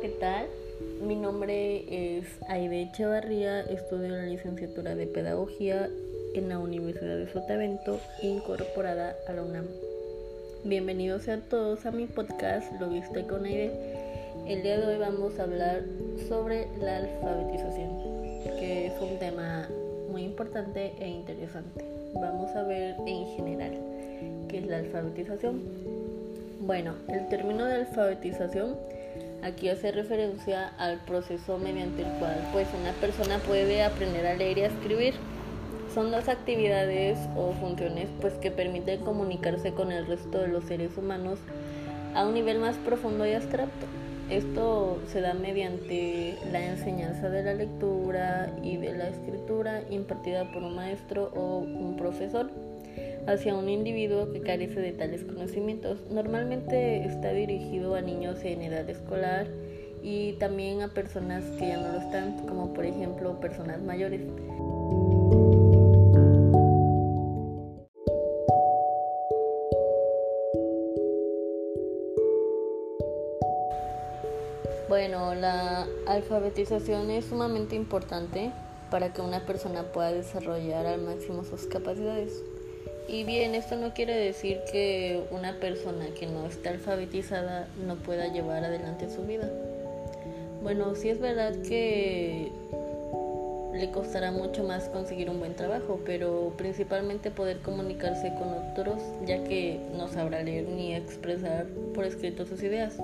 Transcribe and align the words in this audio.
¿qué 0.00 0.08
tal? 0.08 0.46
Mi 1.02 1.14
nombre 1.14 1.84
es 2.18 2.24
Aide 2.48 2.84
Echevarría, 2.84 3.60
estudio 3.60 4.08
la 4.08 4.22
licenciatura 4.22 4.94
de 4.94 5.06
Pedagogía 5.06 5.90
en 6.32 6.48
la 6.48 6.58
Universidad 6.58 7.18
de 7.18 7.30
Sotavento, 7.30 8.00
incorporada 8.22 9.14
a 9.28 9.32
la 9.34 9.42
UNAM. 9.42 9.66
Bienvenidos 10.64 11.28
a 11.28 11.36
todos 11.40 11.84
a 11.84 11.90
mi 11.90 12.06
podcast 12.06 12.72
Lo 12.80 12.88
viste 12.88 13.26
con 13.26 13.44
Aide. 13.44 13.72
El 14.46 14.62
día 14.62 14.78
de 14.80 14.86
hoy 14.86 14.98
vamos 14.98 15.38
a 15.38 15.42
hablar 15.42 15.82
sobre 16.28 16.66
la 16.80 16.96
alfabetización, 16.96 17.90
que 18.58 18.86
es 18.86 18.94
un 19.02 19.18
tema 19.18 19.68
muy 20.10 20.22
importante 20.22 20.94
e 20.98 21.08
interesante. 21.08 21.84
Vamos 22.14 22.50
a 22.56 22.62
ver 22.62 22.96
en 23.06 23.26
general 23.36 23.72
qué 24.48 24.58
es 24.60 24.66
la 24.66 24.78
alfabetización. 24.78 25.60
Bueno, 26.60 26.94
el 27.08 27.28
término 27.28 27.66
de 27.66 27.74
alfabetización 27.74 28.76
Aquí 29.42 29.70
hace 29.70 29.90
referencia 29.90 30.68
al 30.78 30.98
proceso 30.98 31.56
mediante 31.56 32.02
el 32.02 32.08
cual 32.18 32.36
pues 32.52 32.68
una 32.78 32.92
persona 32.92 33.38
puede 33.38 33.82
aprender 33.82 34.26
a 34.26 34.34
leer 34.34 34.58
y 34.58 34.62
a 34.62 34.66
escribir. 34.66 35.14
Son 35.94 36.10
dos 36.10 36.28
actividades 36.28 37.18
o 37.36 37.52
funciones 37.52 38.08
pues 38.20 38.34
que 38.34 38.50
permiten 38.50 39.00
comunicarse 39.00 39.72
con 39.72 39.92
el 39.92 40.06
resto 40.06 40.38
de 40.38 40.48
los 40.48 40.64
seres 40.64 40.96
humanos 40.96 41.38
a 42.14 42.26
un 42.26 42.34
nivel 42.34 42.58
más 42.58 42.76
profundo 42.76 43.26
y 43.26 43.32
abstracto. 43.32 43.86
Esto 44.28 45.00
se 45.08 45.20
da 45.20 45.34
mediante 45.34 46.36
la 46.52 46.64
enseñanza 46.64 47.30
de 47.30 47.42
la 47.42 47.54
lectura 47.54 48.54
y 48.62 48.76
de 48.76 48.92
la 48.92 49.08
escritura 49.08 49.82
impartida 49.90 50.52
por 50.52 50.62
un 50.62 50.76
maestro 50.76 51.32
o 51.34 51.58
un 51.58 51.96
profesor 51.96 52.50
hacia 53.26 53.54
un 53.54 53.68
individuo 53.68 54.32
que 54.32 54.40
carece 54.40 54.80
de 54.80 54.92
tales 54.92 55.24
conocimientos. 55.24 55.98
Normalmente 56.10 57.04
está 57.04 57.32
dirigido 57.32 57.94
a 57.94 58.00
niños 58.00 58.38
en 58.44 58.62
edad 58.62 58.88
escolar 58.88 59.46
y 60.02 60.34
también 60.34 60.82
a 60.82 60.88
personas 60.88 61.44
que 61.58 61.68
ya 61.68 61.76
no 61.76 61.92
lo 61.92 61.98
están, 61.98 62.46
como 62.46 62.72
por 62.72 62.84
ejemplo 62.84 63.38
personas 63.40 63.82
mayores. 63.82 64.22
Bueno, 74.88 75.36
la 75.36 75.86
alfabetización 76.08 77.10
es 77.10 77.26
sumamente 77.26 77.76
importante 77.76 78.50
para 78.90 79.12
que 79.12 79.20
una 79.20 79.46
persona 79.46 79.84
pueda 79.92 80.12
desarrollar 80.12 80.84
al 80.84 81.00
máximo 81.02 81.44
sus 81.44 81.66
capacidades. 81.66 82.42
Y 83.10 83.24
bien, 83.24 83.56
esto 83.56 83.74
no 83.76 83.92
quiere 83.92 84.14
decir 84.14 84.60
que 84.70 85.20
una 85.32 85.54
persona 85.54 86.06
que 86.18 86.28
no 86.28 86.46
está 86.46 86.70
alfabetizada 86.70 87.66
no 87.84 87.96
pueda 87.96 88.32
llevar 88.32 88.62
adelante 88.62 89.10
su 89.10 89.22
vida. 89.22 89.50
Bueno, 90.62 90.94
sí 90.94 91.08
es 91.08 91.18
verdad 91.18 91.52
que 91.68 92.52
le 93.74 93.90
costará 93.90 94.30
mucho 94.30 94.62
más 94.62 94.88
conseguir 94.90 95.28
un 95.28 95.40
buen 95.40 95.56
trabajo, 95.56 95.98
pero 96.06 96.52
principalmente 96.56 97.32
poder 97.32 97.58
comunicarse 97.58 98.32
con 98.34 98.54
otros, 98.70 99.02
ya 99.26 99.42
que 99.42 99.80
no 99.96 100.06
sabrá 100.06 100.44
leer 100.44 100.68
ni 100.68 100.94
expresar 100.94 101.66
por 101.94 102.04
escrito 102.04 102.46
sus 102.46 102.62
ideas. 102.62 102.96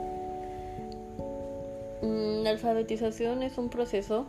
Mm, 2.02 2.44
la 2.44 2.50
alfabetización 2.50 3.42
es 3.42 3.58
un 3.58 3.70
proceso 3.70 4.26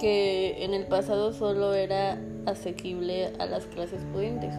que 0.00 0.64
en 0.64 0.74
el 0.74 0.84
pasado 0.84 1.32
solo 1.32 1.72
era 1.72 2.18
asequible 2.46 3.32
a 3.38 3.46
las 3.46 3.66
clases 3.66 4.00
pudientes, 4.12 4.54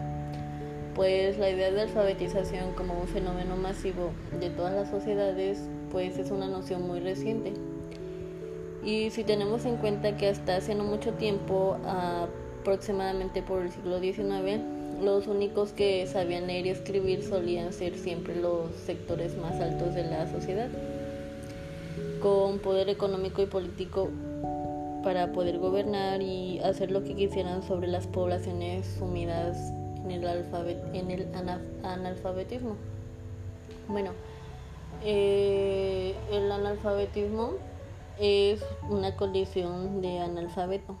pues 0.94 1.38
la 1.38 1.50
idea 1.50 1.70
de 1.70 1.82
alfabetización 1.82 2.74
como 2.74 3.00
un 3.00 3.08
fenómeno 3.08 3.56
masivo 3.56 4.10
de 4.38 4.50
todas 4.50 4.74
las 4.74 4.90
sociedades 4.90 5.58
pues 5.90 6.18
es 6.18 6.30
una 6.30 6.48
noción 6.48 6.86
muy 6.86 7.00
reciente. 7.00 7.52
Y 8.84 9.10
si 9.10 9.22
tenemos 9.22 9.64
en 9.64 9.76
cuenta 9.76 10.16
que 10.16 10.28
hasta 10.28 10.56
hace 10.56 10.74
no 10.74 10.84
mucho 10.84 11.12
tiempo, 11.12 11.76
aproximadamente 12.62 13.42
por 13.42 13.62
el 13.62 13.70
siglo 13.70 14.00
XIX, 14.00 14.60
los 15.02 15.26
únicos 15.26 15.72
que 15.72 16.06
sabían 16.06 16.46
leer 16.46 16.66
y 16.66 16.70
escribir 16.70 17.22
solían 17.22 17.72
ser 17.72 17.96
siempre 17.96 18.34
los 18.36 18.74
sectores 18.86 19.36
más 19.36 19.60
altos 19.60 19.94
de 19.94 20.04
la 20.04 20.30
sociedad, 20.30 20.68
con 22.20 22.58
poder 22.58 22.88
económico 22.88 23.42
y 23.42 23.46
político 23.46 24.10
para 25.02 25.32
poder 25.32 25.58
gobernar 25.58 26.22
y 26.22 26.58
hacer 26.60 26.90
lo 26.90 27.02
que 27.02 27.14
quisieran 27.14 27.62
sobre 27.62 27.88
las 27.88 28.06
poblaciones 28.06 28.86
sumidas 28.98 29.72
en 30.04 30.10
el, 30.10 30.26
alfabet 30.26 30.78
en 30.94 31.10
el 31.10 31.28
analfabetismo. 31.82 32.76
Bueno, 33.88 34.12
eh, 35.04 36.14
el 36.30 36.50
analfabetismo 36.50 37.54
es 38.18 38.64
una 38.88 39.16
condición 39.16 40.00
de 40.00 40.20
analfabeto. 40.20 40.96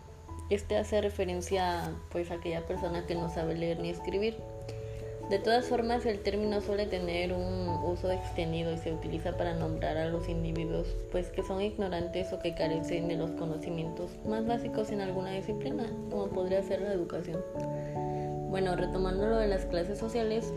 Este 0.50 0.76
hace 0.76 1.00
referencia 1.00 1.92
pues 2.10 2.30
a 2.30 2.34
aquella 2.34 2.66
persona 2.66 3.06
que 3.06 3.14
no 3.14 3.30
sabe 3.30 3.54
leer 3.54 3.78
ni 3.78 3.90
escribir. 3.90 4.36
De 5.32 5.38
todas 5.38 5.64
formas, 5.64 6.04
el 6.04 6.18
término 6.18 6.60
suele 6.60 6.84
tener 6.84 7.32
un 7.32 7.66
uso 7.86 8.10
extendido 8.10 8.70
y 8.70 8.76
se 8.76 8.92
utiliza 8.92 9.34
para 9.34 9.54
nombrar 9.54 9.96
a 9.96 10.10
los 10.10 10.28
individuos 10.28 10.86
pues 11.10 11.30
que 11.30 11.42
son 11.42 11.62
ignorantes 11.62 12.34
o 12.34 12.38
que 12.38 12.54
carecen 12.54 13.08
de 13.08 13.16
los 13.16 13.30
conocimientos 13.30 14.10
más 14.26 14.46
básicos 14.46 14.90
en 14.90 15.00
alguna 15.00 15.30
disciplina, 15.30 15.86
como 16.10 16.26
podría 16.26 16.62
ser 16.62 16.82
la 16.82 16.92
educación. 16.92 17.40
Bueno, 18.50 18.76
retomando 18.76 19.26
lo 19.26 19.38
de 19.38 19.48
las 19.48 19.64
clases 19.64 19.98
sociales, 19.98 20.52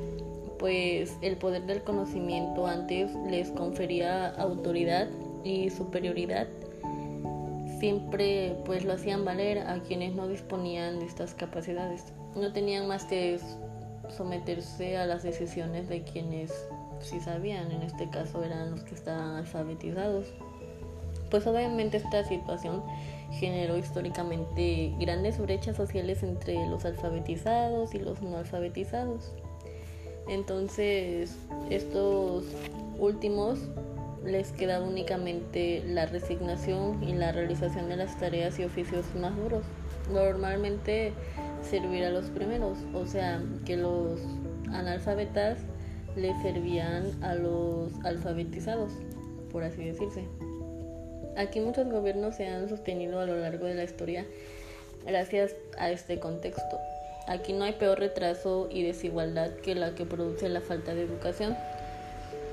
pues 0.60 1.16
el 1.22 1.38
poder 1.38 1.66
del 1.68 1.82
conocimiento 1.82 2.68
antes 2.68 3.16
les 3.30 3.52
confería 3.52 4.28
autoridad 4.32 5.08
y 5.46 5.70
superioridad. 5.70 6.48
Siempre 7.80 8.58
pues 8.66 8.84
lo 8.84 8.92
hacían 8.92 9.24
valer 9.24 9.60
a 9.60 9.80
quienes 9.84 10.16
no 10.16 10.28
disponían 10.28 11.00
de 11.00 11.06
estas 11.06 11.34
capacidades. 11.34 12.12
No 12.36 12.52
tenían 12.52 12.90
más 12.90 13.06
que 13.06 13.40
someterse 14.10 14.98
a 14.98 15.06
las 15.06 15.24
decisiones 15.24 15.90
de 15.90 16.04
quienes 16.04 16.52
sí 17.00 17.20
sabían, 17.20 17.72
en 17.72 17.82
este 17.82 18.10
caso 18.10 18.44
eran 18.44 18.72
los 18.72 18.84
que 18.84 18.96
estaban 18.96 19.36
alfabetizados. 19.36 20.28
Pues 21.30 21.46
obviamente 21.48 21.98
esta 21.98 22.24
situación 22.24 22.84
generó 23.32 23.78
históricamente 23.78 24.94
grandes 25.00 25.40
brechas 25.40 25.76
sociales 25.76 26.24
entre 26.24 26.68
los 26.68 26.86
alfabetizados 26.86 27.94
y 27.94 28.00
los 28.00 28.22
no 28.22 28.38
alfabetizados. 28.38 29.34
Entonces, 30.28 31.36
estos 31.70 32.46
últimos 32.98 33.60
les 34.26 34.52
quedaba 34.52 34.86
únicamente 34.86 35.84
la 35.86 36.06
resignación 36.08 37.04
y 37.04 37.14
la 37.14 37.32
realización 37.32 37.90
de 37.90 37.98
las 37.98 38.18
tareas 38.20 38.58
y 38.60 38.64
oficios 38.64 39.06
más 39.20 39.36
duros. 39.36 39.64
Normalmente 40.12 41.14
servir 41.66 42.04
a 42.06 42.10
los 42.10 42.26
primeros, 42.26 42.78
o 42.94 43.06
sea, 43.06 43.44
que 43.66 43.78
los 43.78 44.22
analfabetas 44.72 45.58
le 46.16 46.34
servían 46.42 47.12
a 47.24 47.36
los 47.36 47.92
alfabetizados, 48.04 48.92
por 49.52 49.64
así 49.64 49.84
decirse. 49.84 50.26
Aquí 51.38 51.60
muchos 51.60 51.90
gobiernos 51.90 52.36
se 52.36 52.48
han 52.48 52.70
sostenido 52.70 53.20
a 53.20 53.26
lo 53.26 53.38
largo 53.38 53.66
de 53.66 53.76
la 53.76 53.84
historia 53.84 54.26
gracias 55.06 55.56
a 55.78 55.92
este 55.92 56.20
contexto. 56.20 56.80
Aquí 57.28 57.54
no 57.54 57.66
hay 57.66 57.74
peor 57.74 58.00
retraso 58.00 58.70
y 58.72 58.84
desigualdad 58.84 59.52
que 59.56 59.76
la 59.76 59.96
que 59.96 60.06
produce 60.06 60.48
la 60.48 60.62
falta 60.62 60.94
de 60.94 61.04
educación, 61.04 61.58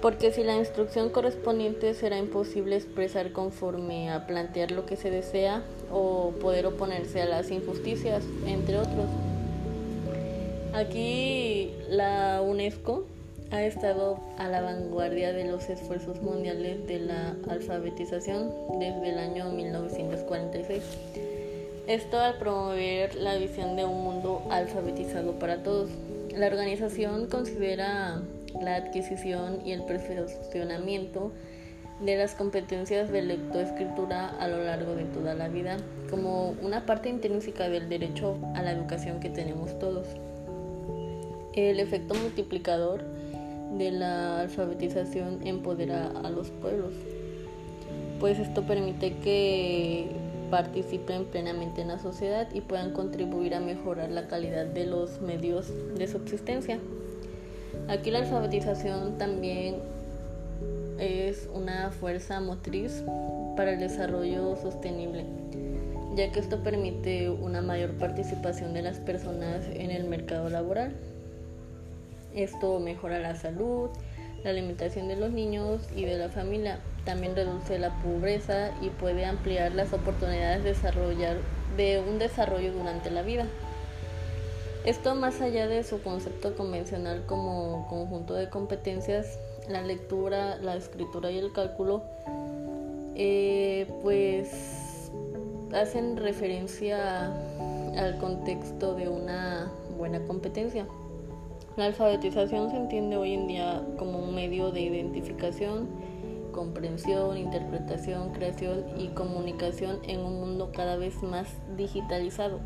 porque 0.00 0.32
si 0.32 0.42
la 0.42 0.56
instrucción 0.56 1.10
correspondiente 1.10 1.94
será 1.94 2.18
imposible 2.18 2.76
expresar 2.76 3.32
conforme 3.32 4.10
a 4.10 4.26
plantear 4.26 4.72
lo 4.72 4.84
que 4.84 4.96
se 4.96 5.10
desea 5.10 5.62
o 5.92 6.32
poder 6.40 6.66
oponerse 6.66 7.22
a 7.22 7.26
las 7.26 7.50
injusticias, 7.50 8.22
entre 8.46 8.78
otros. 8.78 9.06
Aquí 10.74 11.70
la 11.88 12.40
UNESCO 12.42 13.04
ha 13.50 13.62
estado 13.62 14.18
a 14.38 14.48
la 14.48 14.62
vanguardia 14.62 15.34
de 15.34 15.44
los 15.44 15.68
esfuerzos 15.68 16.22
mundiales 16.22 16.86
de 16.86 17.00
la 17.00 17.36
alfabetización 17.48 18.50
desde 18.78 19.10
el 19.10 19.18
año 19.18 19.50
1946. 19.50 20.82
Esto 21.86 22.18
al 22.18 22.38
promover 22.38 23.14
la 23.16 23.36
visión 23.36 23.76
de 23.76 23.84
un 23.84 24.02
mundo 24.02 24.42
alfabetizado 24.50 25.32
para 25.32 25.62
todos. 25.62 25.90
La 26.34 26.46
organización 26.46 27.26
considera 27.26 28.22
la 28.60 28.76
adquisición 28.76 29.60
y 29.66 29.72
el 29.72 29.82
perfeccionamiento 29.84 31.32
de 32.04 32.16
las 32.16 32.34
competencias 32.34 33.10
de 33.10 33.22
lectoescritura 33.22 34.28
a 34.28 34.48
lo 34.48 34.64
largo 34.64 34.94
de 34.94 35.04
toda 35.04 35.34
la 35.34 35.48
vida 35.48 35.76
como 36.10 36.50
una 36.62 36.84
parte 36.84 37.08
intrínseca 37.08 37.68
del 37.68 37.88
derecho 37.88 38.36
a 38.54 38.62
la 38.62 38.72
educación 38.72 39.20
que 39.20 39.30
tenemos 39.30 39.78
todos. 39.78 40.06
El 41.54 41.80
efecto 41.80 42.14
multiplicador 42.14 43.02
de 43.78 43.90
la 43.92 44.40
alfabetización 44.40 45.46
empodera 45.46 46.10
a 46.22 46.30
los 46.30 46.50
pueblos, 46.50 46.92
pues 48.20 48.38
esto 48.38 48.62
permite 48.66 49.14
que 49.18 50.08
participen 50.50 51.24
plenamente 51.24 51.82
en 51.82 51.88
la 51.88 51.98
sociedad 51.98 52.48
y 52.52 52.60
puedan 52.60 52.92
contribuir 52.92 53.54
a 53.54 53.60
mejorar 53.60 54.10
la 54.10 54.28
calidad 54.28 54.66
de 54.66 54.86
los 54.86 55.20
medios 55.20 55.72
de 55.96 56.06
subsistencia. 56.06 56.78
Aquí 57.88 58.10
la 58.10 58.18
alfabetización 58.18 59.16
también 59.16 59.76
es 60.98 61.48
una 61.52 61.90
fuerza 61.90 62.40
motriz 62.40 63.04
para 63.56 63.72
el 63.72 63.80
desarrollo 63.80 64.56
sostenible, 64.56 65.24
ya 66.16 66.30
que 66.32 66.40
esto 66.40 66.62
permite 66.62 67.30
una 67.30 67.62
mayor 67.62 67.92
participación 67.92 68.74
de 68.74 68.82
las 68.82 68.98
personas 68.98 69.64
en 69.72 69.90
el 69.90 70.04
mercado 70.04 70.48
laboral. 70.48 70.94
Esto 72.34 72.80
mejora 72.80 73.18
la 73.18 73.34
salud, 73.34 73.90
la 74.44 74.50
alimentación 74.50 75.08
de 75.08 75.16
los 75.16 75.30
niños 75.30 75.82
y 75.94 76.04
de 76.04 76.16
la 76.16 76.28
familia. 76.28 76.78
También 77.04 77.36
reduce 77.36 77.78
la 77.78 77.90
pobreza 78.00 78.70
y 78.80 78.88
puede 78.88 79.24
ampliar 79.24 79.74
las 79.74 79.92
oportunidades 79.92 80.62
de 80.64 80.70
desarrollar 80.70 81.36
de 81.76 82.00
un 82.00 82.18
desarrollo 82.18 82.72
durante 82.72 83.10
la 83.10 83.22
vida. 83.22 83.46
Esto 84.84 85.14
más 85.14 85.40
allá 85.40 85.68
de 85.68 85.84
su 85.84 86.02
concepto 86.02 86.56
convencional 86.56 87.24
como 87.26 87.86
conjunto 87.88 88.34
de 88.34 88.48
competencias, 88.50 89.38
la 89.72 89.82
lectura, 89.82 90.56
la 90.58 90.76
escritura 90.76 91.30
y 91.30 91.38
el 91.38 91.52
cálculo, 91.52 92.02
eh, 93.14 93.86
pues 94.02 95.10
hacen 95.74 96.16
referencia 96.16 97.32
al 97.96 98.18
contexto 98.18 98.94
de 98.94 99.08
una 99.08 99.70
buena 99.98 100.20
competencia. 100.26 100.86
La 101.76 101.86
alfabetización 101.86 102.70
se 102.70 102.76
entiende 102.76 103.16
hoy 103.16 103.32
en 103.32 103.46
día 103.46 103.82
como 103.98 104.18
un 104.18 104.34
medio 104.34 104.70
de 104.70 104.82
identificación, 104.82 105.88
comprensión, 106.52 107.38
interpretación, 107.38 108.30
creación 108.32 108.84
y 108.98 109.08
comunicación 109.08 109.98
en 110.06 110.20
un 110.20 110.38
mundo 110.38 110.70
cada 110.74 110.96
vez 110.96 111.22
más 111.22 111.48
digitalizado, 111.76 112.60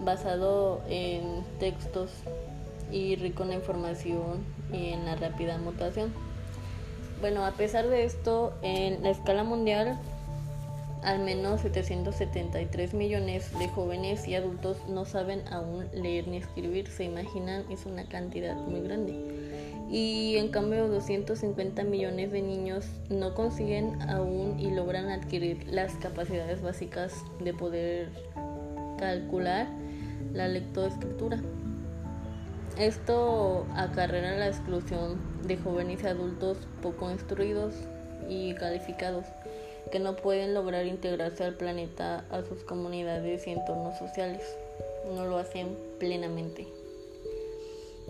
basado 0.00 0.80
en 0.88 1.44
textos 1.60 2.10
y 2.90 3.14
rico 3.14 3.44
en 3.44 3.52
información 3.52 4.44
y 4.72 4.88
en 4.88 5.04
la 5.04 5.14
rápida 5.14 5.58
mutación. 5.58 6.12
Bueno, 7.20 7.44
a 7.44 7.52
pesar 7.52 7.86
de 7.88 8.04
esto, 8.04 8.54
en 8.62 9.02
la 9.02 9.10
escala 9.10 9.44
mundial, 9.44 9.98
al 11.02 11.20
menos 11.20 11.60
773 11.60 12.94
millones 12.94 13.58
de 13.58 13.68
jóvenes 13.68 14.26
y 14.26 14.34
adultos 14.34 14.78
no 14.88 15.04
saben 15.04 15.42
aún 15.50 15.86
leer 15.92 16.28
ni 16.28 16.38
escribir. 16.38 16.88
Se 16.88 17.04
imaginan, 17.04 17.64
es 17.70 17.84
una 17.84 18.04
cantidad 18.04 18.56
muy 18.56 18.80
grande 18.80 19.14
y 19.90 20.36
en 20.36 20.48
cambio 20.48 20.88
250 20.88 21.82
millones 21.84 22.30
de 22.30 22.42
niños 22.42 22.86
no 23.08 23.34
consiguen 23.34 24.00
aún 24.08 24.58
y 24.60 24.70
logran 24.70 25.10
adquirir 25.10 25.66
las 25.68 25.94
capacidades 25.96 26.62
básicas 26.62 27.12
de 27.40 27.52
poder 27.52 28.08
calcular 28.98 29.66
la 30.32 30.48
lectoescritura. 30.48 31.40
Esto 32.78 33.66
acarrea 33.74 34.38
la 34.38 34.46
exclusión 34.46 35.18
de 35.46 35.56
jóvenes 35.56 36.02
y 36.02 36.06
adultos 36.06 36.58
poco 36.82 37.10
instruidos 37.10 37.74
y 38.28 38.54
calificados 38.54 39.24
que 39.90 39.98
no 39.98 40.16
pueden 40.16 40.54
lograr 40.54 40.86
integrarse 40.86 41.44
al 41.44 41.54
planeta, 41.54 42.24
a 42.30 42.42
sus 42.42 42.62
comunidades 42.62 43.46
y 43.46 43.50
entornos 43.50 43.98
sociales. 43.98 44.42
No 45.14 45.26
lo 45.26 45.38
hacen 45.38 45.76
plenamente. 45.98 46.68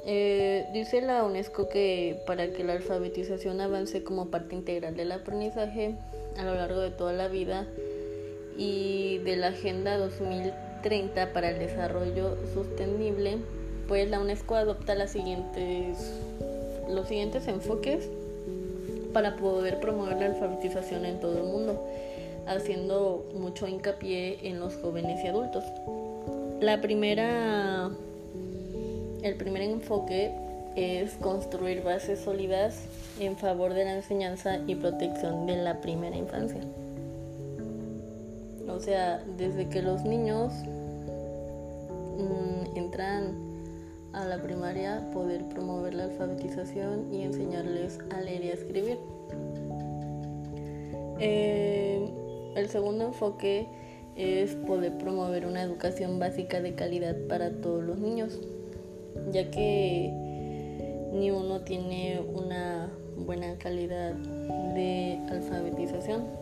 Eh, 0.06 0.66
dice 0.72 1.02
la 1.02 1.24
UNESCO 1.24 1.68
que 1.68 2.22
para 2.26 2.52
que 2.52 2.64
la 2.64 2.72
alfabetización 2.72 3.60
avance 3.60 4.02
como 4.02 4.30
parte 4.30 4.54
integral 4.54 4.96
del 4.96 5.12
aprendizaje 5.12 5.94
a 6.38 6.44
lo 6.44 6.54
largo 6.54 6.80
de 6.80 6.90
toda 6.90 7.12
la 7.12 7.28
vida 7.28 7.66
y 8.56 9.18
de 9.18 9.36
la 9.36 9.48
Agenda 9.48 9.98
2030 9.98 11.32
para 11.32 11.50
el 11.50 11.58
Desarrollo 11.58 12.36
Sostenible, 12.54 13.38
pues 13.88 14.08
la 14.08 14.20
UNESCO 14.20 14.54
adopta 14.54 14.94
las 14.94 15.12
siguientes, 15.12 15.98
los 16.94 17.08
siguientes 17.08 17.46
enfoques 17.48 18.08
para 19.12 19.36
poder 19.36 19.80
promover 19.80 20.18
la 20.18 20.26
alfabetización 20.26 21.04
en 21.04 21.20
todo 21.20 21.38
el 21.38 21.44
mundo, 21.44 21.84
haciendo 22.46 23.26
mucho 23.34 23.66
hincapié 23.66 24.38
en 24.48 24.60
los 24.60 24.76
jóvenes 24.76 25.24
y 25.24 25.28
adultos. 25.28 25.64
La 26.60 26.80
primera 26.80 27.90
el 29.22 29.34
primer 29.34 29.62
enfoque 29.62 30.32
es 30.76 31.12
construir 31.14 31.82
bases 31.82 32.20
sólidas 32.20 32.78
en 33.18 33.36
favor 33.36 33.74
de 33.74 33.84
la 33.84 33.96
enseñanza 33.96 34.58
y 34.66 34.74
protección 34.76 35.46
de 35.46 35.56
la 35.56 35.80
primera 35.80 36.16
infancia. 36.16 36.60
O 38.68 38.80
sea, 38.80 39.22
desde 39.36 39.68
que 39.68 39.82
los 39.82 40.04
niños 40.04 40.52
mm, 42.16 42.76
entran 42.76 43.49
a 44.12 44.24
la 44.24 44.42
primaria, 44.42 45.10
poder 45.12 45.44
promover 45.48 45.94
la 45.94 46.04
alfabetización 46.04 47.12
y 47.12 47.22
enseñarles 47.22 47.98
a 48.10 48.20
leer 48.20 48.44
y 48.44 48.50
a 48.50 48.54
escribir. 48.54 48.98
Eh, 51.18 52.08
el 52.56 52.68
segundo 52.68 53.06
enfoque 53.06 53.68
es 54.16 54.54
poder 54.54 54.98
promover 54.98 55.46
una 55.46 55.62
educación 55.62 56.18
básica 56.18 56.60
de 56.60 56.74
calidad 56.74 57.16
para 57.28 57.50
todos 57.60 57.84
los 57.84 57.98
niños 57.98 58.38
ya 59.32 59.50
que 59.50 60.10
ni 61.12 61.30
uno 61.30 61.60
tiene 61.60 62.20
una 62.20 62.90
buena 63.16 63.56
calidad 63.58 64.14
de 64.74 65.18
alfabetización. 65.28 66.39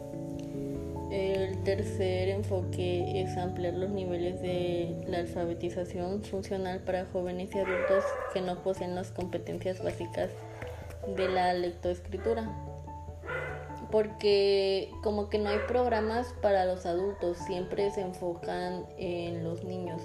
El 1.10 1.62
tercer 1.64 2.28
enfoque 2.28 3.22
es 3.22 3.38
ampliar 3.38 3.72
los 3.74 3.88
niveles 3.88 4.42
de 4.42 4.94
la 5.06 5.18
alfabetización 5.18 6.22
funcional 6.22 6.80
para 6.80 7.06
jóvenes 7.06 7.54
y 7.54 7.58
adultos 7.58 8.04
que 8.34 8.42
no 8.42 8.62
poseen 8.62 8.94
las 8.94 9.10
competencias 9.10 9.82
básicas 9.82 10.30
de 11.16 11.28
la 11.28 11.54
lectoescritura. 11.54 12.50
Porque 13.90 14.90
como 15.02 15.30
que 15.30 15.38
no 15.38 15.48
hay 15.48 15.60
programas 15.66 16.34
para 16.42 16.66
los 16.66 16.84
adultos, 16.84 17.38
siempre 17.38 17.90
se 17.90 18.02
enfocan 18.02 18.84
en 18.98 19.44
los 19.44 19.64
niños. 19.64 20.02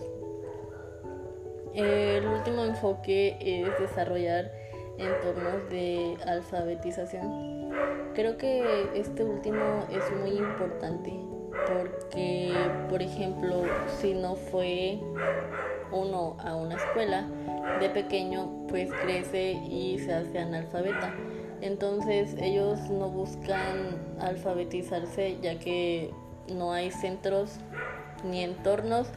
El 1.73 2.25
último 2.27 2.63
enfoque 2.63 3.35
es 3.41 3.67
desarrollar 3.77 4.51
entornos 4.97 5.69
de 5.69 6.15
alfabetización. 6.25 7.52
Creo 8.13 8.37
que 8.37 8.89
este 8.93 9.23
último 9.23 9.87
es 9.89 10.03
muy 10.19 10.37
importante 10.37 11.13
porque, 11.67 12.53
por 12.89 13.01
ejemplo, 13.01 13.63
si 13.99 14.13
no 14.13 14.35
fue 14.35 14.99
uno 15.91 16.37
a 16.39 16.55
una 16.55 16.75
escuela 16.75 17.27
de 17.79 17.89
pequeño, 17.89 18.67
pues 18.67 18.91
crece 18.91 19.53
y 19.53 19.97
se 19.99 20.13
hace 20.13 20.37
analfabeta. 20.37 21.13
Entonces 21.61 22.35
ellos 22.39 22.79
no 22.89 23.09
buscan 23.09 23.97
alfabetizarse 24.19 25.37
ya 25.41 25.57
que 25.57 26.11
no 26.49 26.71
hay 26.71 26.91
centros 26.91 27.57
ni 28.23 28.43
entornos 28.43 29.07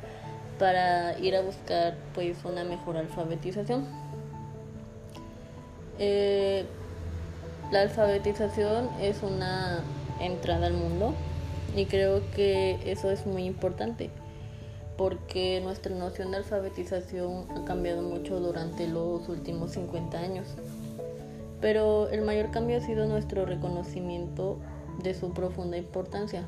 para 0.59 1.19
ir 1.19 1.37
a 1.37 1.43
buscar 1.43 1.97
pues 2.15 2.45
una 2.45 2.65
mejor 2.65 2.97
alfabetización. 2.97 3.85
Eh, 5.99 6.65
la 7.70 7.82
alfabetización 7.82 8.88
es 9.00 9.23
una 9.23 9.82
entrada 10.20 10.66
al 10.66 10.75
mundo 10.75 11.14
y 11.75 11.87
creo 11.87 12.23
que 12.30 12.78
eso 12.85 13.11
es 13.11 13.26
muy 13.26 13.44
importante 13.44 14.11
porque 14.96 15.61
nuestra 15.62 15.94
noción 15.94 16.30
de 16.30 16.38
alfabetización 16.38 17.46
ha 17.50 17.64
cambiado 17.64 18.02
mucho 18.02 18.40
durante 18.40 18.88
los 18.88 19.28
últimos 19.28 19.73
50 19.73 20.18
años. 20.18 20.49
Pero 21.61 22.08
el 22.08 22.23
mayor 22.23 22.50
cambio 22.50 22.78
ha 22.78 22.80
sido 22.80 23.06
nuestro 23.06 23.44
reconocimiento 23.44 24.58
de 25.02 25.12
su 25.12 25.35
profunda 25.35 25.76
importancia. 25.76 26.44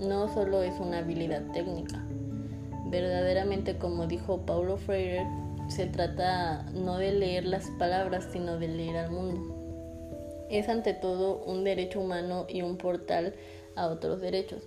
No 0.00 0.32
solo 0.34 0.62
es 0.62 0.80
una 0.80 0.98
habilidad 0.98 1.42
técnica, 1.52 2.04
Verdaderamente, 2.88 3.78
como 3.78 4.06
dijo 4.06 4.42
Paulo 4.46 4.76
Freire, 4.76 5.26
se 5.68 5.86
trata 5.86 6.62
no 6.72 6.98
de 6.98 7.12
leer 7.12 7.44
las 7.44 7.68
palabras, 7.80 8.28
sino 8.32 8.58
de 8.58 8.68
leer 8.68 8.96
al 8.96 9.10
mundo. 9.10 9.55
Es 10.50 10.68
ante 10.68 10.94
todo 10.94 11.42
un 11.44 11.64
derecho 11.64 12.00
humano 12.00 12.46
y 12.48 12.62
un 12.62 12.76
portal 12.76 13.34
a 13.74 13.88
otros 13.88 14.20
derechos. 14.20 14.62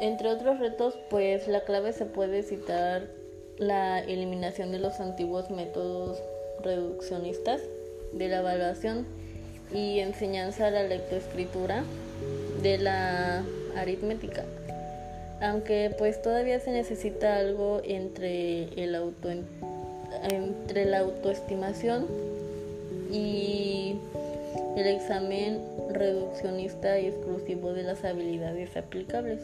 Entre 0.00 0.28
otros 0.28 0.58
retos, 0.58 0.94
pues 1.10 1.48
la 1.48 1.64
clave 1.64 1.92
se 1.92 2.06
puede 2.06 2.42
citar 2.42 3.08
la 3.58 4.00
eliminación 4.00 4.72
de 4.72 4.78
los 4.78 5.00
antiguos 5.00 5.50
métodos 5.50 6.18
reduccionistas 6.62 7.60
de 8.12 8.28
la 8.28 8.38
evaluación 8.38 9.06
y 9.72 10.00
enseñanza 10.00 10.68
a 10.68 10.70
la 10.70 10.82
lectoescritura 10.82 11.84
de 12.62 12.78
la 12.78 13.44
aritmética 13.76 14.44
aunque 15.40 15.94
pues 15.96 16.20
todavía 16.20 16.60
se 16.60 16.70
necesita 16.70 17.36
algo 17.36 17.80
entre 17.84 18.64
el 18.82 18.94
auto 18.94 19.30
entre 20.30 20.84
la 20.84 20.98
autoestimación 20.98 22.06
y 23.10 23.96
el 24.76 24.86
examen 24.86 25.60
reduccionista 25.90 26.98
y 26.98 27.06
exclusivo 27.06 27.72
de 27.72 27.82
las 27.82 28.04
habilidades 28.04 28.76
aplicables. 28.76 29.42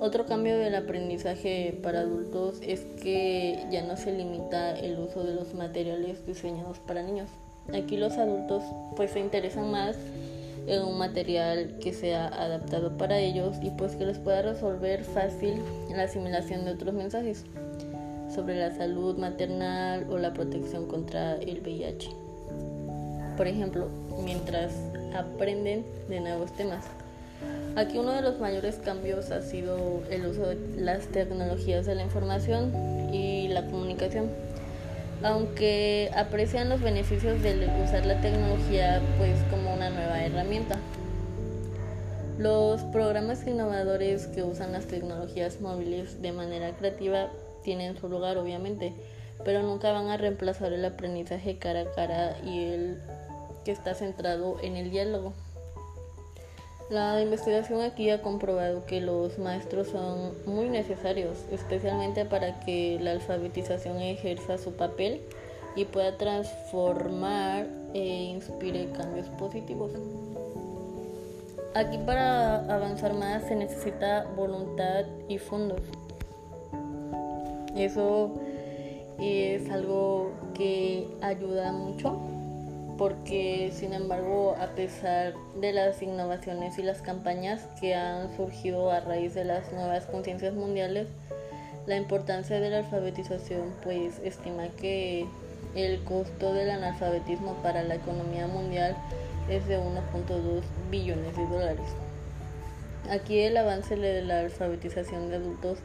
Otro 0.00 0.26
cambio 0.26 0.58
del 0.58 0.74
aprendizaje 0.74 1.78
para 1.82 2.00
adultos 2.00 2.60
es 2.62 2.80
que 3.02 3.64
ya 3.70 3.82
no 3.82 3.96
se 3.96 4.12
limita 4.12 4.78
el 4.78 4.98
uso 4.98 5.24
de 5.24 5.34
los 5.34 5.54
materiales 5.54 6.26
diseñados 6.26 6.78
para 6.80 7.02
niños, 7.02 7.30
Aquí 7.72 7.96
los 7.96 8.18
adultos 8.18 8.62
pues 8.94 9.12
se 9.12 9.20
interesan 9.20 9.70
más 9.70 9.96
en 10.66 10.82
un 10.82 10.98
material 10.98 11.78
que 11.80 11.92
sea 11.92 12.26
adaptado 12.28 12.96
para 12.96 13.18
ellos 13.18 13.56
y 13.62 13.70
pues 13.70 13.96
que 13.96 14.04
les 14.04 14.18
pueda 14.18 14.42
resolver 14.42 15.02
fácil 15.02 15.62
la 15.90 16.02
asimilación 16.02 16.64
de 16.64 16.72
otros 16.72 16.94
mensajes 16.94 17.44
sobre 18.34 18.58
la 18.58 18.74
salud 18.74 19.16
maternal 19.16 20.06
o 20.10 20.18
la 20.18 20.32
protección 20.32 20.86
contra 20.86 21.36
el 21.36 21.60
VIH. 21.60 22.10
Por 23.36 23.48
ejemplo, 23.48 23.88
mientras 24.22 24.72
aprenden 25.14 25.84
de 26.08 26.20
nuevos 26.20 26.52
temas. 26.56 26.84
Aquí 27.76 27.98
uno 27.98 28.12
de 28.12 28.22
los 28.22 28.38
mayores 28.38 28.76
cambios 28.76 29.30
ha 29.30 29.42
sido 29.42 30.02
el 30.10 30.26
uso 30.26 30.46
de 30.46 30.58
las 30.76 31.06
tecnologías 31.08 31.86
de 31.86 31.96
la 31.96 32.02
información 32.02 32.72
y 33.12 33.48
la 33.48 33.66
comunicación. 33.66 34.30
Aunque 35.22 36.10
aprecian 36.14 36.68
los 36.68 36.80
beneficios 36.80 37.42
de 37.42 37.68
usar 37.84 38.06
la 38.06 38.20
tecnología 38.20 39.00
pues 39.18 39.36
como 39.50 39.74
una 39.74 39.90
nueva 39.90 40.22
herramienta. 40.22 40.78
Los 42.38 42.82
programas 42.82 43.46
innovadores 43.46 44.26
que 44.26 44.42
usan 44.42 44.72
las 44.72 44.86
tecnologías 44.86 45.60
móviles 45.60 46.20
de 46.20 46.32
manera 46.32 46.76
creativa 46.76 47.30
tienen 47.62 47.96
su 47.96 48.08
lugar 48.08 48.38
obviamente, 48.38 48.92
pero 49.44 49.62
nunca 49.62 49.92
van 49.92 50.08
a 50.08 50.16
reemplazar 50.16 50.72
el 50.72 50.84
aprendizaje 50.84 51.58
cara 51.58 51.80
a 51.80 51.90
cara 51.92 52.36
y 52.44 52.64
el 52.64 53.02
que 53.64 53.72
está 53.72 53.94
centrado 53.94 54.56
en 54.62 54.76
el 54.76 54.90
diálogo. 54.90 55.32
La 56.90 57.20
investigación 57.22 57.80
aquí 57.80 58.10
ha 58.10 58.20
comprobado 58.20 58.84
que 58.84 59.00
los 59.00 59.38
maestros 59.38 59.88
son 59.88 60.34
muy 60.44 60.68
necesarios, 60.68 61.38
especialmente 61.50 62.26
para 62.26 62.60
que 62.60 62.98
la 63.00 63.12
alfabetización 63.12 64.00
ejerza 64.00 64.58
su 64.58 64.72
papel 64.72 65.22
y 65.76 65.86
pueda 65.86 66.18
transformar 66.18 67.66
e 67.94 68.24
inspire 68.24 68.90
cambios 68.92 69.28
positivos. 69.30 69.92
Aquí 71.74 71.98
para 71.98 72.56
avanzar 72.72 73.14
más 73.14 73.44
se 73.44 73.56
necesita 73.56 74.24
voluntad 74.36 75.06
y 75.28 75.38
fondos. 75.38 75.80
Eso 77.74 78.30
es 79.18 79.70
algo 79.70 80.32
que 80.54 81.08
ayuda 81.20 81.72
mucho 81.72 82.20
porque 82.98 83.72
sin 83.74 83.92
embargo 83.92 84.56
a 84.60 84.68
pesar 84.74 85.34
de 85.60 85.72
las 85.72 86.00
innovaciones 86.02 86.78
y 86.78 86.82
las 86.82 87.02
campañas 87.02 87.66
que 87.80 87.94
han 87.94 88.34
surgido 88.36 88.90
a 88.90 89.00
raíz 89.00 89.34
de 89.34 89.44
las 89.44 89.72
nuevas 89.72 90.06
conciencias 90.06 90.54
mundiales, 90.54 91.08
la 91.86 91.96
importancia 91.96 92.60
de 92.60 92.70
la 92.70 92.78
alfabetización 92.78 93.74
pues 93.82 94.20
estima 94.24 94.68
que 94.80 95.26
el 95.74 96.02
costo 96.04 96.52
del 96.54 96.70
analfabetismo 96.70 97.54
para 97.62 97.82
la 97.82 97.96
economía 97.96 98.46
mundial 98.46 98.96
es 99.48 99.66
de 99.66 99.78
1.2 99.78 100.62
billones 100.90 101.36
de 101.36 101.46
dólares. 101.46 101.86
Aquí 103.10 103.40
el 103.40 103.56
avance 103.56 103.96
de 103.96 104.22
la 104.22 104.40
alfabetización 104.40 105.28
de 105.28 105.36
adultos 105.36 105.78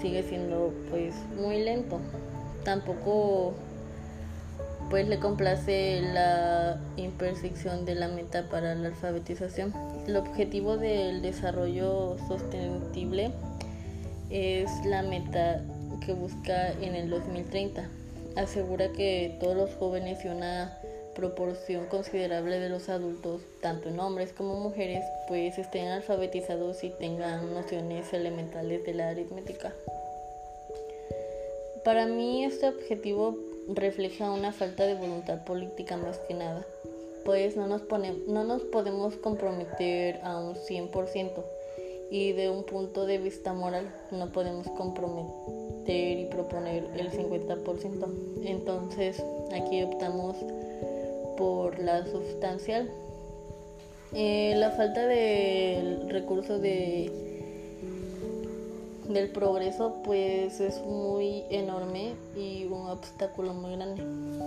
sigue 0.00 0.22
siendo 0.22 0.74
pues 0.90 1.14
muy 1.36 1.62
lento. 1.62 2.00
Tampoco 2.64 3.54
pues 4.90 5.06
le 5.06 5.20
complace 5.20 6.02
la 6.02 6.80
imperfección 6.96 7.84
de 7.84 7.94
la 7.94 8.08
meta 8.08 8.48
para 8.50 8.74
la 8.74 8.88
alfabetización. 8.88 9.72
El 10.06 10.16
objetivo 10.16 10.76
del 10.76 11.22
desarrollo 11.22 12.16
sostenible 12.26 13.30
es 14.30 14.68
la 14.84 15.02
meta 15.02 15.62
que 16.04 16.12
busca 16.12 16.72
en 16.72 16.96
el 16.96 17.08
2030. 17.08 17.88
Asegura 18.36 18.88
que 18.92 19.36
todos 19.40 19.56
los 19.56 19.74
jóvenes 19.74 20.24
y 20.24 20.28
una 20.28 20.76
proporción 21.14 21.86
considerable 21.86 22.58
de 22.58 22.68
los 22.68 22.88
adultos, 22.88 23.42
tanto 23.60 23.88
en 23.88 24.00
hombres 24.00 24.32
como 24.32 24.58
mujeres, 24.58 25.04
pues 25.28 25.58
estén 25.58 25.88
alfabetizados 25.88 26.82
y 26.82 26.90
tengan 26.90 27.52
nociones 27.52 28.12
elementales 28.12 28.84
de 28.84 28.94
la 28.94 29.10
aritmética. 29.10 29.72
Para 31.84 32.06
mí 32.06 32.44
este 32.44 32.68
objetivo 32.68 33.38
refleja 33.68 34.30
una 34.30 34.52
falta 34.52 34.84
de 34.86 34.94
voluntad 34.94 35.44
política 35.44 35.96
más 35.96 36.18
que 36.18 36.34
nada, 36.34 36.66
pues 37.24 37.56
no 37.56 37.66
nos, 37.66 37.82
no 38.26 38.44
nos 38.44 38.62
podemos 38.62 39.16
comprometer 39.16 40.20
a 40.22 40.38
un 40.38 40.54
100% 40.54 41.44
y 42.10 42.32
de 42.32 42.50
un 42.50 42.64
punto 42.64 43.06
de 43.06 43.18
vista 43.18 43.52
moral 43.52 43.88
no 44.10 44.30
podemos 44.32 44.66
comprometer 44.68 46.18
y 46.18 46.26
proponer 46.26 46.84
el 46.96 47.10
50%. 47.10 48.44
Entonces 48.44 49.22
aquí 49.52 49.82
optamos 49.82 50.36
por 51.36 51.78
la 51.78 52.04
sustancial. 52.06 52.90
Eh, 54.12 54.54
la 54.56 54.72
falta 54.72 55.06
de 55.06 56.00
recurso 56.08 56.58
de 56.58 57.29
del 59.12 59.30
progreso 59.30 59.96
pues 60.04 60.60
es 60.60 60.80
muy 60.82 61.44
enorme 61.50 62.14
y 62.36 62.64
un 62.64 62.88
obstáculo 62.88 63.54
muy 63.54 63.72
grande 63.72 64.02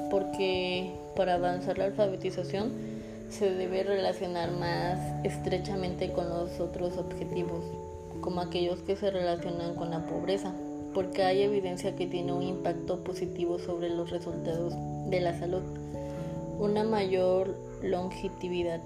porque 0.10 0.92
para 1.16 1.36
avanzar 1.36 1.78
la 1.78 1.86
alfabetización 1.86 2.72
se 3.30 3.52
debe 3.52 3.84
relacionar 3.84 4.52
más 4.52 5.26
estrechamente 5.26 6.12
con 6.12 6.30
los 6.30 6.60
otros 6.60 6.98
objetivos 6.98 7.64
como 8.22 8.42
aquellos 8.42 8.80
que 8.80 8.96
se 8.96 9.12
relacionan 9.12 9.76
con 9.76 9.90
la 9.90 10.06
pobreza 10.06 10.54
porque 10.94 11.24
hay 11.24 11.42
evidencia 11.42 11.96
que 11.96 12.08
tiene 12.08 12.34
un 12.34 12.44
impacto 12.44 13.04
positivo 13.04 13.60
sobre 13.60 13.90
los 13.90 14.12
resultados 14.12 14.74
de 15.10 15.22
la 15.22 15.38
salud. 15.38 15.64
Una 16.60 16.84
mayor 16.84 17.56
longevidad 17.82 18.80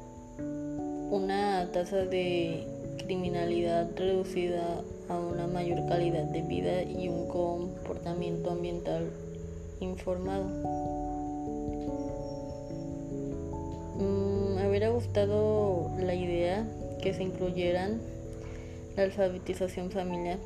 una 1.09 1.69
tasa 1.71 2.05
de 2.05 2.67
criminalidad 2.97 3.89
reducida 3.95 4.81
a 5.09 5.17
una 5.17 5.47
mayor 5.47 5.87
calidad 5.87 6.23
de 6.23 6.41
vida 6.41 6.83
y 6.83 7.07
un 7.09 7.27
comportamiento 7.27 8.51
ambiental 8.51 9.09
informado. 9.79 10.45
Mm, 13.95 14.55
me 14.55 14.69
hubiera 14.69 14.89
gustado 14.89 15.91
la 15.99 16.13
idea 16.13 16.67
que 17.01 17.13
se 17.13 17.23
incluyeran 17.23 18.01
la 18.95 19.03
alfabetización 19.03 19.91
familiar. 19.91 20.39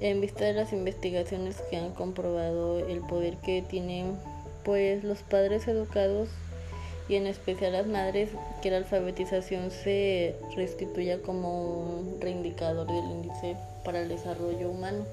En 0.00 0.20
vista 0.20 0.44
de 0.44 0.52
las 0.52 0.72
investigaciones 0.72 1.62
que 1.70 1.76
han 1.76 1.92
comprobado 1.92 2.80
el 2.80 3.00
poder 3.00 3.36
que 3.38 3.62
tienen 3.62 4.16
pues 4.64 5.04
los 5.04 5.22
padres 5.22 5.68
educados 5.68 6.28
y 7.08 7.14
en 7.16 7.26
especial 7.26 7.72
las 7.72 7.86
madres 7.86 8.30
que 8.62 8.70
la 8.70 8.78
alfabetización 8.78 9.70
se 9.70 10.34
restituya 10.56 11.22
como 11.22 11.98
un 12.00 12.20
reindicador 12.20 12.86
del 12.86 13.04
índice 13.10 13.56
para 13.84 14.00
el 14.00 14.08
desarrollo 14.08 14.70
humano 14.70 15.04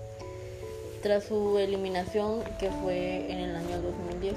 tras 1.04 1.26
su 1.26 1.58
eliminación 1.60 2.40
que 2.60 2.70
fue 2.72 3.30
en 3.30 3.40
el 3.40 3.56
año 3.56 3.82
2010. 3.82 4.36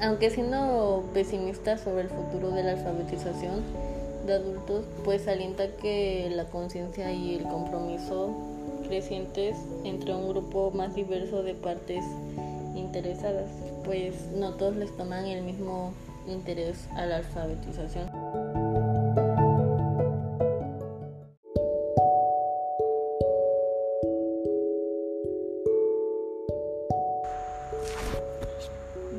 Aunque 0.00 0.30
siendo 0.30 1.04
pesimista 1.12 1.76
sobre 1.76 2.02
el 2.02 2.08
futuro 2.08 2.50
de 2.50 2.64
la 2.64 2.72
alfabetización 2.72 3.62
de 4.26 4.32
adultos, 4.32 4.84
pues 5.04 5.28
alienta 5.28 5.68
que 5.76 6.28
la 6.30 6.46
conciencia 6.46 7.12
y 7.12 7.36
el 7.36 7.42
compromiso 7.42 8.34
crecientes 8.88 9.56
entre 9.84 10.14
un 10.14 10.28
grupo 10.28 10.70
más 10.70 10.94
diverso 10.94 11.42
de 11.42 11.54
partes 11.54 12.02
interesadas, 12.74 13.50
pues 13.84 14.14
no 14.34 14.54
todos 14.54 14.74
les 14.76 14.96
toman 14.96 15.26
el 15.26 15.42
mismo 15.42 15.92
interés 16.26 16.88
a 16.96 17.06
la 17.06 17.16
alfabetización. 17.18 18.10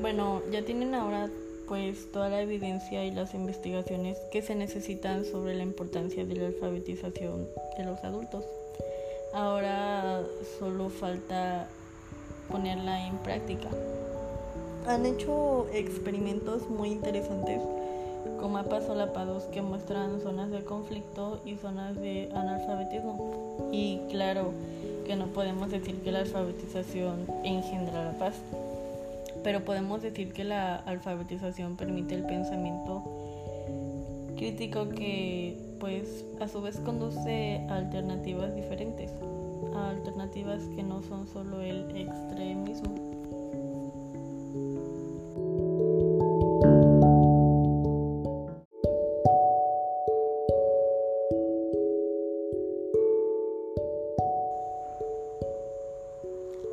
Bueno, 0.01 0.41
ya 0.51 0.63
tienen 0.63 0.93
ahora 0.95 1.29
pues 1.67 2.11
toda 2.11 2.29
la 2.29 2.41
evidencia 2.41 3.05
y 3.05 3.11
las 3.11 3.33
investigaciones 3.33 4.17
que 4.31 4.41
se 4.41 4.53
necesitan 4.53 5.25
sobre 5.25 5.55
la 5.55 5.63
importancia 5.63 6.25
de 6.25 6.35
la 6.35 6.47
alfabetización 6.47 7.47
de 7.77 7.85
los 7.85 8.03
adultos. 8.03 8.45
Ahora 9.33 10.21
solo 10.59 10.89
falta 10.89 11.67
ponerla 12.49 13.07
en 13.07 13.17
práctica 13.19 13.69
han 14.87 15.05
hecho 15.05 15.67
experimentos 15.73 16.69
muy 16.69 16.89
interesantes 16.89 17.61
con 18.39 18.53
mapas 18.53 18.85
solapados 18.85 19.43
que 19.45 19.61
muestran 19.61 20.19
zonas 20.21 20.51
de 20.51 20.63
conflicto 20.63 21.41
y 21.45 21.55
zonas 21.55 21.95
de 21.95 22.29
analfabetismo. 22.33 23.69
Y 23.71 23.99
claro 24.09 24.51
que 25.05 25.15
no 25.15 25.27
podemos 25.27 25.71
decir 25.71 25.95
que 26.01 26.11
la 26.11 26.19
alfabetización 26.19 27.25
engendra 27.43 28.05
la 28.05 28.17
paz, 28.17 28.35
pero 29.43 29.63
podemos 29.63 30.01
decir 30.01 30.33
que 30.33 30.43
la 30.43 30.75
alfabetización 30.75 31.75
permite 31.75 32.15
el 32.15 32.25
pensamiento 32.25 33.03
crítico 34.37 34.89
que 34.89 35.57
pues 35.79 36.25
a 36.39 36.47
su 36.47 36.61
vez 36.61 36.77
conduce 36.79 37.65
a 37.69 37.75
alternativas 37.75 38.55
diferentes, 38.55 39.11
a 39.75 39.89
alternativas 39.89 40.61
que 40.75 40.83
no 40.83 41.01
son 41.03 41.27
solo 41.27 41.61
el 41.61 41.95
extremismo. 41.95 43.12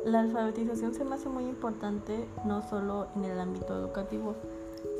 La 0.05 0.21
alfabetización 0.21 0.93
se 0.95 1.05
me 1.05 1.15
hace 1.15 1.29
muy 1.29 1.45
importante 1.45 2.27
no 2.43 2.61
solo 2.63 3.07
en 3.15 3.25
el 3.25 3.39
ámbito 3.39 3.77
educativo, 3.77 4.35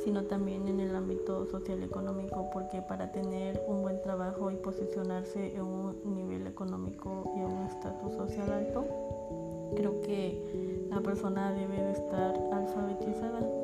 sino 0.04 0.24
también 0.26 0.68
en 0.68 0.80
el 0.80 0.96
ámbito 0.96 1.46
social 1.48 1.82
económico, 1.82 2.50
porque 2.54 2.82
para 2.82 3.12
tener 3.12 3.64
un 3.68 3.82
buen 3.82 4.02
trabajo 4.02 4.52
y 4.52 4.58
posicionarse 4.58 5.56
en 5.56 5.64
un 5.64 6.16
nivel 6.16 6.46
económico 6.46 7.32
y 7.36 7.40
en 7.40 7.46
un 7.46 7.68
estatus 7.68 8.14
social 8.14 8.52
alto, 8.52 8.86
creo 9.76 10.02
que 10.02 10.88
la 10.90 11.02
persona 11.02 11.52
debe 11.52 11.82
de 11.82 11.92
estar 11.92 12.36
alfabetizada. 12.52 13.61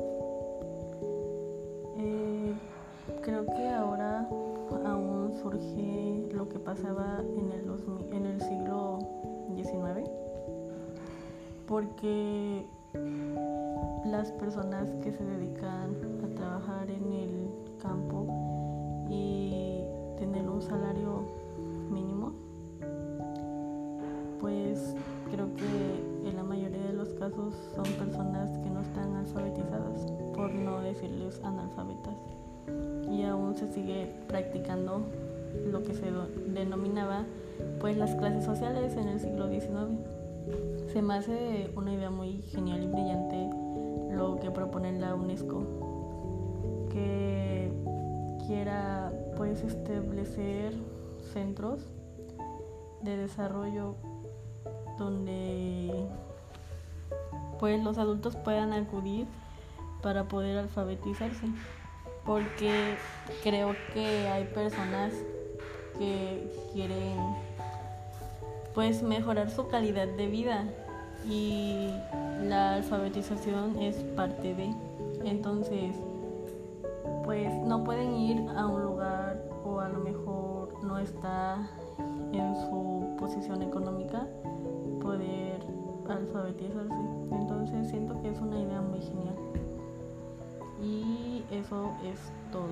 Porque 11.68 12.66
las 14.06 14.32
personas 14.32 14.88
que 15.02 15.12
se 15.12 15.22
dedican 15.22 15.94
a 16.24 16.34
trabajar 16.34 16.90
en 16.90 17.12
el 17.12 17.48
campo 17.80 18.26
y 19.10 19.84
tener 20.18 20.48
un 20.48 20.62
salario 20.62 21.24
mínimo, 21.90 22.32
pues 24.40 24.94
creo 25.30 25.54
que 25.56 26.28
en 26.28 26.36
la 26.36 26.42
mayoría 26.42 26.84
de 26.84 26.94
los 26.94 27.10
casos 27.10 27.54
son 27.74 27.84
personas 27.98 28.50
que 28.58 28.70
no 28.70 28.80
están 28.80 29.14
alfabetizadas, 29.14 30.06
por 30.34 30.50
no 30.50 30.80
decirles 30.80 31.38
analfabetas. 31.44 32.14
Y 33.10 33.24
aún 33.24 33.54
se 33.54 33.70
sigue 33.70 34.10
practicando 34.26 35.02
lo 35.70 35.82
que 35.82 35.94
se 35.94 36.06
denominaba 36.48 37.24
pues 37.80 37.96
las 37.96 38.14
clases 38.14 38.44
sociales 38.44 38.96
en 38.96 39.08
el 39.08 39.20
siglo 39.20 39.48
XIX. 39.48 39.98
Se 40.98 41.02
me 41.02 41.14
hace 41.14 41.70
una 41.76 41.92
idea 41.92 42.10
muy 42.10 42.42
genial 42.42 42.82
y 42.82 42.88
brillante 42.88 43.48
lo 44.10 44.40
que 44.40 44.50
propone 44.50 44.98
la 44.98 45.14
UNESCO, 45.14 46.88
que 46.90 47.70
quiera 48.44 49.12
pues 49.36 49.62
establecer 49.62 50.74
centros 51.32 51.82
de 53.02 53.16
desarrollo 53.16 53.94
donde 54.98 56.08
pues 57.60 57.80
los 57.84 57.96
adultos 57.96 58.34
puedan 58.34 58.72
acudir 58.72 59.28
para 60.02 60.26
poder 60.26 60.58
alfabetizarse. 60.58 61.46
Porque 62.26 62.96
creo 63.44 63.76
que 63.94 64.26
hay 64.26 64.46
personas 64.46 65.12
que 65.96 66.52
quieren 66.72 67.18
pues 68.74 69.04
mejorar 69.04 69.48
su 69.48 69.68
calidad 69.68 70.08
de 70.08 70.26
vida 70.26 70.64
y 71.28 71.90
la 72.42 72.74
alfabetización 72.74 73.78
es 73.80 73.96
parte 74.16 74.54
de 74.54 74.74
entonces 75.24 75.96
pues 77.24 77.52
no 77.64 77.84
pueden 77.84 78.14
ir 78.14 78.48
a 78.56 78.66
un 78.66 78.82
lugar 78.82 79.42
o 79.64 79.80
a 79.80 79.88
lo 79.88 79.98
mejor 79.98 80.82
no 80.82 80.98
está 80.98 81.68
en 82.32 82.54
su 82.56 83.16
posición 83.18 83.62
económica 83.62 84.26
poder 85.00 85.60
alfabetizarse. 86.08 86.94
Entonces 87.32 87.88
siento 87.88 88.20
que 88.22 88.30
es 88.30 88.40
una 88.40 88.58
idea 88.58 88.80
muy 88.80 89.00
genial. 89.00 89.36
Y 90.82 91.44
eso 91.50 91.92
es 92.04 92.18
todo. 92.50 92.68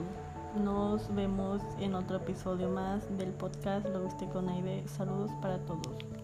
Nos 0.63 1.15
vemos 1.15 1.61
en 1.81 1.95
otro 1.95 2.17
episodio 2.17 2.71
más 2.71 3.07
del 3.19 3.31
podcast 3.33 3.87
Lo 3.89 4.05
viste 4.05 4.27
con 4.29 4.49
Aide. 4.49 4.87
Saludos 4.89 5.31
para 5.43 5.59
todos. 5.59 6.16